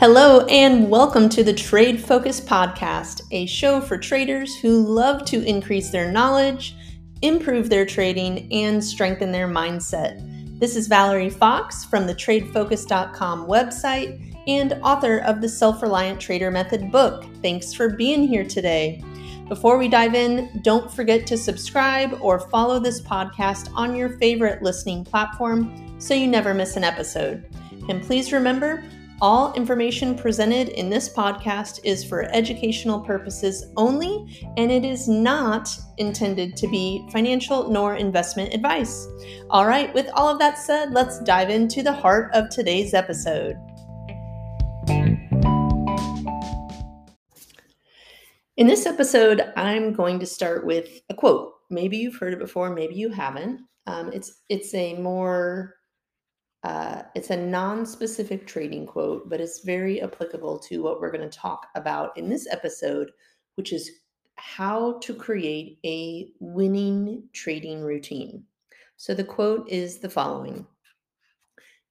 [0.00, 5.44] Hello, and welcome to the Trade Focused Podcast, a show for traders who love to
[5.44, 6.74] increase their knowledge,
[7.22, 10.18] improve their trading, and strengthen their mindset.
[10.58, 16.50] This is Valerie Fox from the TradeFocused.com website and author of the Self Reliant Trader
[16.50, 17.24] Method book.
[17.40, 19.00] Thanks for being here today.
[19.48, 24.60] Before we dive in, don't forget to subscribe or follow this podcast on your favorite
[24.60, 27.48] listening platform so you never miss an episode.
[27.88, 28.82] And please remember,
[29.20, 35.68] all information presented in this podcast is for educational purposes only, and it is not
[35.98, 39.06] intended to be financial nor investment advice.
[39.50, 43.56] All right, with all of that said, let's dive into the heart of today's episode.
[48.56, 51.52] In this episode, I'm going to start with a quote.
[51.70, 53.60] Maybe you've heard it before, maybe you haven't.
[53.86, 55.74] Um, it's it's a more
[56.64, 61.38] uh, it's a non-specific trading quote, but it's very applicable to what we're going to
[61.38, 63.10] talk about in this episode,
[63.56, 63.90] which is
[64.36, 68.42] how to create a winning trading routine.
[68.96, 70.66] So the quote is the following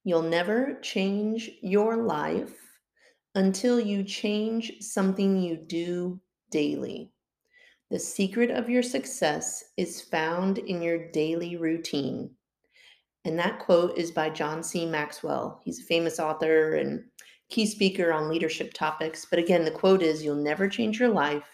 [0.02, 2.58] You'll never change your life
[3.36, 7.12] until you change something you do daily.
[7.90, 12.30] The secret of your success is found in your daily routine.
[13.24, 14.84] And that quote is by John C.
[14.84, 15.60] Maxwell.
[15.64, 17.04] He's a famous author and
[17.48, 19.26] key speaker on leadership topics.
[19.28, 21.48] But again, the quote is You'll never change your life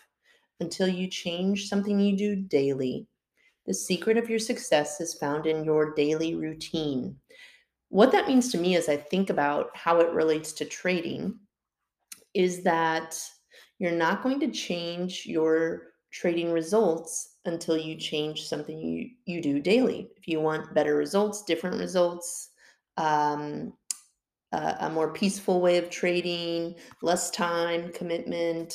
[0.60, 3.06] until you change something you do daily.
[3.66, 7.16] The secret of your success is found in your daily routine.
[7.88, 11.38] What that means to me as I think about how it relates to trading
[12.34, 13.20] is that
[13.78, 19.60] you're not going to change your trading results until you change something you, you do
[19.60, 20.08] daily.
[20.16, 22.50] If you want better results, different results,
[22.96, 23.72] um,
[24.52, 28.74] a more peaceful way of trading, less time commitment,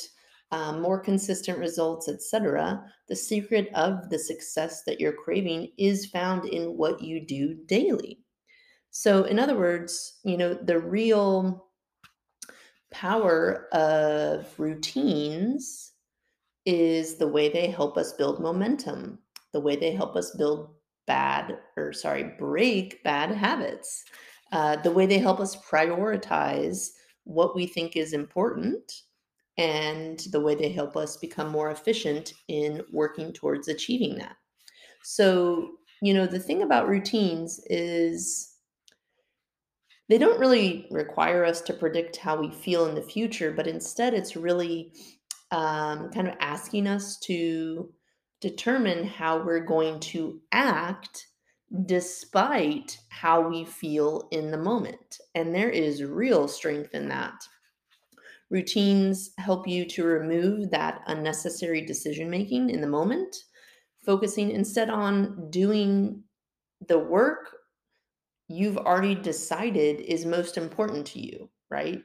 [0.52, 2.82] um, more consistent results, etc.
[3.08, 8.20] The secret of the success that you're craving is found in what you do daily.
[8.90, 11.66] So, in other words, you know, the real
[12.90, 15.92] power of routines
[16.66, 19.18] is the way they help us build momentum,
[19.52, 20.74] the way they help us build
[21.06, 24.04] bad, or sorry, break bad habits,
[24.52, 26.90] uh, the way they help us prioritize
[27.24, 29.02] what we think is important,
[29.58, 34.36] and the way they help us become more efficient in working towards achieving that.
[35.02, 38.56] So, you know, the thing about routines is
[40.08, 44.14] they don't really require us to predict how we feel in the future, but instead
[44.14, 44.92] it's really
[45.50, 47.92] um, kind of asking us to
[48.40, 51.26] determine how we're going to act
[51.86, 55.18] despite how we feel in the moment.
[55.34, 57.34] And there is real strength in that.
[58.50, 63.34] Routines help you to remove that unnecessary decision making in the moment,
[64.04, 66.22] focusing instead on doing
[66.86, 67.56] the work
[68.48, 72.02] you've already decided is most important to you, right?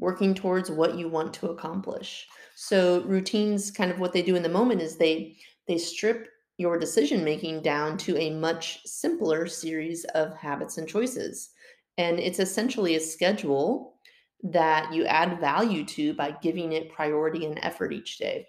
[0.00, 2.26] Working towards what you want to accomplish.
[2.56, 5.36] So routines kind of what they do in the moment is they
[5.68, 11.50] they strip your decision making down to a much simpler series of habits and choices.
[11.96, 13.94] And it's essentially a schedule
[14.42, 18.46] that you add value to by giving it priority and effort each day.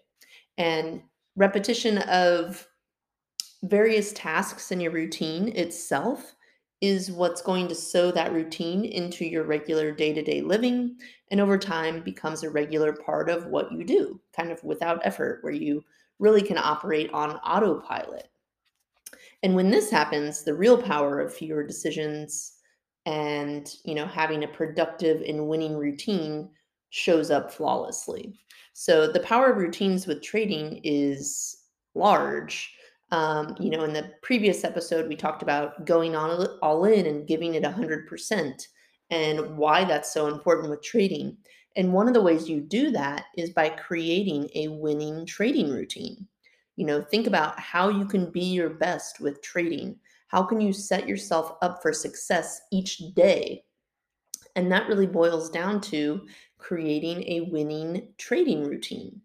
[0.58, 1.02] And
[1.36, 2.68] repetition of
[3.64, 6.36] various tasks in your routine itself
[6.82, 10.98] is what's going to sew that routine into your regular day to day living.
[11.30, 15.44] And over time becomes a regular part of what you do, kind of without effort,
[15.44, 15.84] where you
[16.20, 18.30] really can operate on autopilot.
[19.44, 22.54] And when this happens, the real power of fewer decisions
[23.08, 26.50] and you know having a productive and winning routine
[26.90, 28.40] shows up flawlessly.
[28.74, 31.58] So the power of routines with trading is
[31.96, 32.74] large
[33.12, 37.28] um, you know, in the previous episode, we talked about going on all in and
[37.28, 38.68] giving it 100%
[39.10, 41.36] and why that's so important with trading.
[41.76, 46.28] And one of the ways you do that is by creating a winning trading routine.
[46.78, 49.98] You know, think about how you can be your best with trading.
[50.28, 53.66] How can you set yourself up for success each day?
[54.56, 56.26] And that really boils down to
[56.58, 59.22] creating a winning trading routine.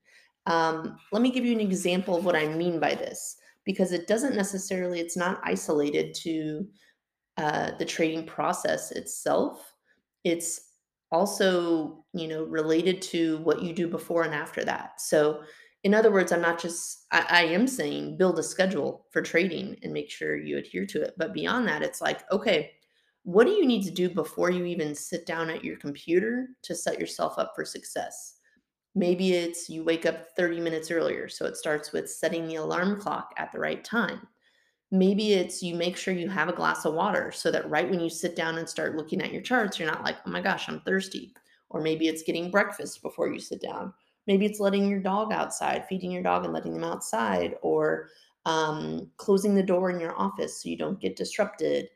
[0.46, 3.36] Um, let me give you an example of what I mean by this
[3.66, 6.66] because it doesn't necessarily it's not isolated to
[7.36, 9.72] uh, the trading process itself.
[10.24, 10.60] It's
[11.12, 15.00] also you know related to what you do before and after that.
[15.00, 15.42] So
[15.84, 19.76] in other words i'm not just I, I am saying build a schedule for trading
[19.82, 21.14] and make sure you adhere to it.
[21.18, 22.72] But beyond that it's like okay
[23.26, 26.76] what do you need to do before you even sit down at your computer to
[26.76, 28.35] set yourself up for success?
[28.96, 31.28] Maybe it's you wake up 30 minutes earlier.
[31.28, 34.26] So it starts with setting the alarm clock at the right time.
[34.90, 38.00] Maybe it's you make sure you have a glass of water so that right when
[38.00, 40.66] you sit down and start looking at your charts, you're not like, oh my gosh,
[40.66, 41.34] I'm thirsty.
[41.68, 43.92] Or maybe it's getting breakfast before you sit down.
[44.26, 48.08] Maybe it's letting your dog outside, feeding your dog and letting them outside, or
[48.46, 51.90] um, closing the door in your office so you don't get disrupted.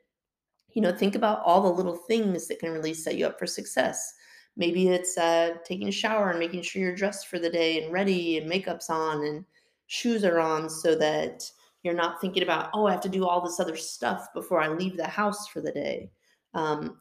[0.74, 3.46] You know, think about all the little things that can really set you up for
[3.46, 4.12] success.
[4.56, 7.92] Maybe it's uh, taking a shower and making sure you're dressed for the day and
[7.92, 9.44] ready and makeup's on and
[9.86, 11.50] shoes are on so that
[11.82, 14.68] you're not thinking about, oh, I have to do all this other stuff before I
[14.68, 16.10] leave the house for the day.
[16.54, 17.00] Um,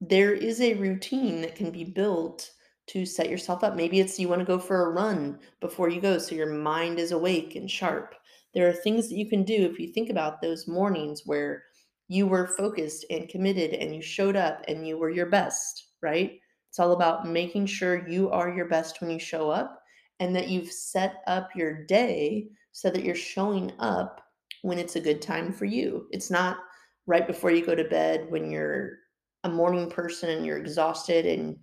[0.00, 2.50] there is a routine that can be built
[2.88, 3.76] to set yourself up.
[3.76, 6.98] Maybe it's you want to go for a run before you go so your mind
[6.98, 8.16] is awake and sharp.
[8.54, 11.64] There are things that you can do if you think about those mornings where
[12.08, 16.38] you were focused and committed and you showed up and you were your best, right?
[16.68, 19.82] It's all about making sure you are your best when you show up
[20.20, 24.22] and that you've set up your day so that you're showing up
[24.62, 26.06] when it's a good time for you.
[26.10, 26.58] It's not
[27.06, 28.98] right before you go to bed when you're
[29.44, 31.56] a morning person and you're exhausted and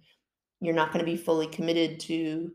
[0.62, 2.52] you're not going to be fully committed to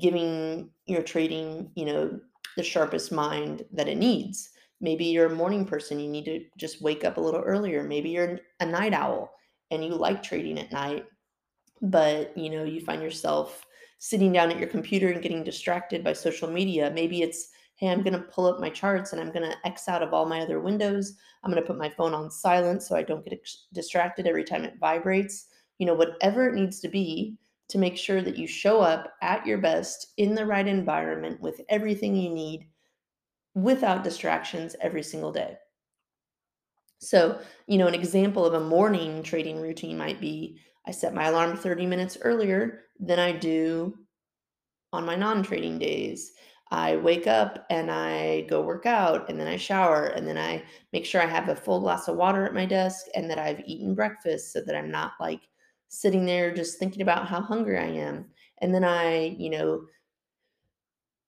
[0.00, 2.20] giving your trading, you know,
[2.56, 4.50] the sharpest mind that it needs.
[4.80, 7.82] Maybe you're a morning person, you need to just wake up a little earlier.
[7.82, 9.32] Maybe you're a night owl
[9.70, 11.04] and you like trading at night,
[11.82, 13.66] but you know, you find yourself
[13.98, 16.92] sitting down at your computer and getting distracted by social media.
[16.94, 19.88] Maybe it's, hey, I'm going to pull up my charts and I'm going to X
[19.88, 21.14] out of all my other windows.
[21.42, 23.38] I'm going to put my phone on silent so I don't get
[23.72, 25.46] distracted every time it vibrates.
[25.78, 27.36] You know, whatever it needs to be
[27.68, 31.60] to make sure that you show up at your best in the right environment with
[31.68, 32.66] everything you need
[33.54, 35.58] without distractions every single day.
[37.00, 41.26] So, you know, an example of a morning trading routine might be I set my
[41.28, 43.96] alarm 30 minutes earlier than I do
[44.92, 46.32] on my non trading days.
[46.70, 50.64] I wake up and I go work out and then I shower and then I
[50.92, 53.62] make sure I have a full glass of water at my desk and that I've
[53.66, 55.48] eaten breakfast so that I'm not like
[55.88, 58.30] sitting there just thinking about how hungry I am.
[58.60, 59.86] And then I, you know,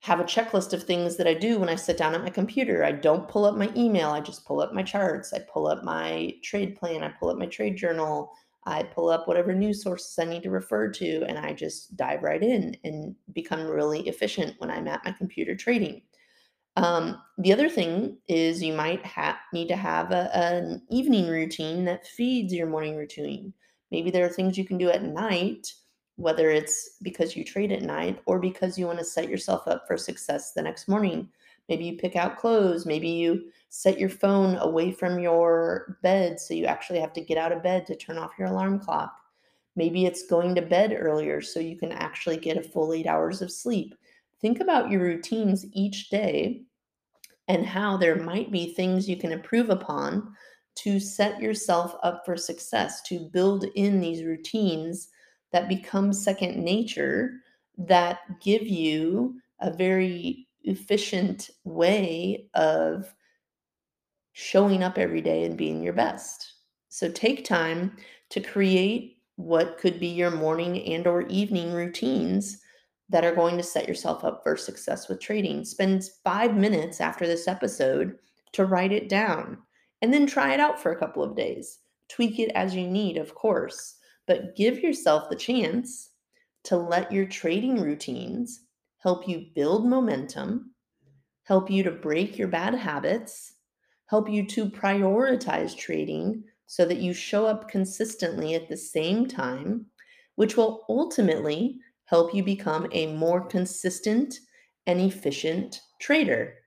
[0.01, 2.85] have a checklist of things that I do when I sit down at my computer.
[2.85, 5.33] I don't pull up my email, I just pull up my charts.
[5.33, 8.33] I pull up my trade plan, I pull up my trade journal,
[8.67, 12.23] I pull up whatever news sources I need to refer to, and I just dive
[12.23, 16.03] right in and become really efficient when I'm at my computer trading.
[16.77, 21.85] Um, the other thing is you might ha- need to have a, an evening routine
[21.87, 23.53] that feeds your morning routine.
[23.91, 25.73] Maybe there are things you can do at night,
[26.21, 29.87] whether it's because you trade at night or because you want to set yourself up
[29.87, 31.27] for success the next morning.
[31.71, 32.85] Maybe you pick out clothes.
[32.85, 37.39] Maybe you set your phone away from your bed so you actually have to get
[37.39, 39.17] out of bed to turn off your alarm clock.
[39.77, 43.41] Maybe it's going to bed earlier so you can actually get a full eight hours
[43.41, 43.95] of sleep.
[44.43, 46.65] Think about your routines each day
[47.49, 50.35] and how there might be things you can improve upon
[50.75, 55.09] to set yourself up for success, to build in these routines
[55.53, 57.33] that become second nature
[57.79, 63.15] that give you a very efficient way of
[64.33, 66.55] showing up every day and being your best.
[66.89, 67.97] So take time
[68.31, 72.59] to create what could be your morning and or evening routines
[73.09, 75.65] that are going to set yourself up for success with trading.
[75.65, 78.17] Spend 5 minutes after this episode
[78.53, 79.59] to write it down
[80.03, 81.79] and then try it out for a couple of days.
[82.09, 83.97] Tweak it as you need, of course,
[84.27, 86.11] but give yourself the chance
[86.65, 88.61] to let your trading routines
[88.99, 90.75] help you build momentum,
[91.45, 93.55] help you to break your bad habits,
[94.07, 99.87] help you to prioritize trading so that you show up consistently at the same time,
[100.37, 104.35] which will ultimately help you become a more consistent
[104.87, 106.60] and efficient trader.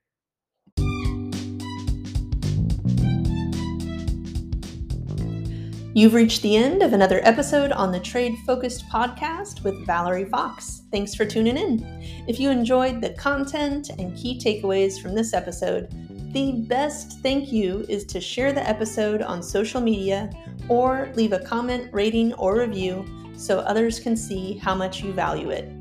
[5.95, 10.81] You've reached the end of another episode on the Trade Focused podcast with Valerie Fox.
[10.89, 11.83] Thanks for tuning in.
[12.27, 15.89] If you enjoyed the content and key takeaways from this episode,
[16.33, 20.31] the best thank you is to share the episode on social media
[20.67, 23.05] or leave a comment, rating, or review
[23.37, 25.71] so others can see how much you value it.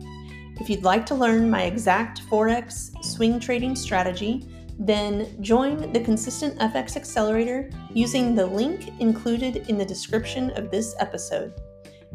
[0.61, 4.47] If you'd like to learn my exact Forex swing trading strategy,
[4.79, 10.95] then join the Consistent FX Accelerator using the link included in the description of this
[10.99, 11.53] episode.